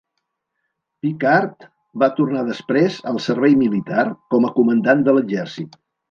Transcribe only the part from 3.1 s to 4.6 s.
al servei militar com a